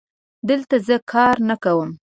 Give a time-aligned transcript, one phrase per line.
[0.49, 1.89] دلته زه کار نه کوم